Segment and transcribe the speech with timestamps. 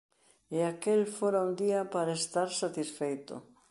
[0.57, 3.35] E aquel fora un día para estar satisfeito.